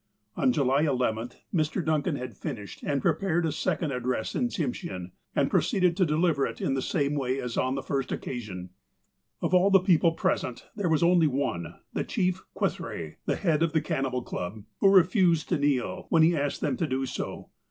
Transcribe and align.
On 0.35 0.51
July 0.51 0.81
11th, 0.85 1.35
Mr. 1.53 1.85
Duncau 1.85 2.17
had 2.17 2.35
finished 2.35 2.81
and 2.81 3.03
prepared 3.03 3.45
a 3.45 3.51
second 3.51 3.91
address 3.91 4.33
in 4.33 4.47
Tsimshean, 4.47 5.11
and 5.35 5.51
proceeded 5.51 5.95
to 5.95 6.07
deliver 6.07 6.47
it 6.47 6.59
in 6.59 6.73
the 6.73 6.81
same 6.81 7.13
way 7.13 7.39
as 7.39 7.55
on 7.55 7.75
the 7.75 7.83
first 7.83 8.11
occasion. 8.11 8.71
Of 9.43 9.53
all 9.53 9.69
the 9.69 9.79
people 9.79 10.13
present, 10.13 10.65
there 10.75 10.89
was 10.89 11.03
only 11.03 11.27
one, 11.27 11.75
the 11.93 12.03
Chief 12.03 12.43
Quthray, 12.55 13.17
the 13.27 13.35
head 13.35 13.61
of 13.61 13.73
the 13.73 13.81
cannibal 13.81 14.23
club, 14.23 14.63
who 14.79 14.89
refused 14.89 15.47
to 15.49 15.59
kneel, 15.59 16.07
when 16.09 16.23
he 16.23 16.35
asked 16.35 16.61
them 16.61 16.77
to 16.77 16.87
do 16.87 17.05
so. 17.05 17.51